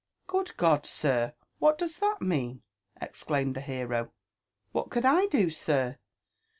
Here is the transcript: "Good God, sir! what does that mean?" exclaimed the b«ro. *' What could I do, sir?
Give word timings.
"Good 0.27 0.57
God, 0.57 0.87
sir! 0.87 1.35
what 1.59 1.77
does 1.77 1.99
that 1.99 2.23
mean?" 2.23 2.63
exclaimed 2.99 3.53
the 3.55 3.61
b«ro. 3.67 4.09
*' 4.41 4.71
What 4.71 4.89
could 4.89 5.05
I 5.05 5.27
do, 5.27 5.51
sir? 5.51 5.99